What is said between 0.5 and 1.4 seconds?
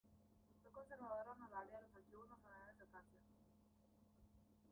Fue conservadora